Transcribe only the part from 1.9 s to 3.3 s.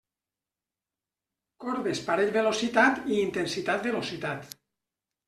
parell velocitat i